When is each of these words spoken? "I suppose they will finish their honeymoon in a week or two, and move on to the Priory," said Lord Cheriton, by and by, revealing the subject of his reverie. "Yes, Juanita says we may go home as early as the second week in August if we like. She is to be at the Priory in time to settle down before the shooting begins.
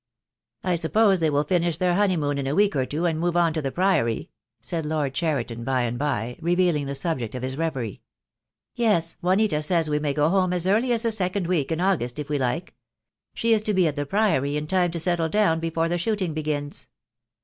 "I 0.63 0.73
suppose 0.73 1.19
they 1.19 1.29
will 1.29 1.43
finish 1.43 1.77
their 1.77 1.93
honeymoon 1.93 2.39
in 2.39 2.47
a 2.47 2.55
week 2.55 2.75
or 2.75 2.87
two, 2.87 3.05
and 3.05 3.19
move 3.19 3.37
on 3.37 3.53
to 3.53 3.61
the 3.61 3.71
Priory," 3.71 4.31
said 4.59 4.83
Lord 4.83 5.13
Cheriton, 5.13 5.63
by 5.63 5.83
and 5.83 5.99
by, 5.99 6.39
revealing 6.41 6.87
the 6.87 6.95
subject 6.95 7.35
of 7.35 7.43
his 7.43 7.55
reverie. 7.55 8.01
"Yes, 8.73 9.15
Juanita 9.21 9.61
says 9.61 9.91
we 9.91 9.99
may 9.99 10.15
go 10.15 10.27
home 10.27 10.53
as 10.53 10.65
early 10.65 10.91
as 10.91 11.03
the 11.03 11.11
second 11.11 11.45
week 11.45 11.71
in 11.71 11.79
August 11.79 12.17
if 12.17 12.29
we 12.29 12.39
like. 12.39 12.73
She 13.35 13.53
is 13.53 13.61
to 13.61 13.75
be 13.75 13.87
at 13.87 13.95
the 13.95 14.07
Priory 14.07 14.57
in 14.57 14.65
time 14.65 14.89
to 14.89 14.99
settle 14.99 15.29
down 15.29 15.59
before 15.59 15.87
the 15.87 15.99
shooting 15.99 16.33
begins. 16.33 16.87